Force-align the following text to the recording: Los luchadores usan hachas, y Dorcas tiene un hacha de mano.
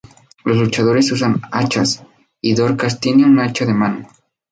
Los 0.45 0.57
luchadores 0.57 1.11
usan 1.11 1.39
hachas, 1.51 2.01
y 2.41 2.55
Dorcas 2.55 2.99
tiene 2.99 3.23
un 3.23 3.37
hacha 3.39 3.67
de 3.67 3.75
mano. 3.75 4.07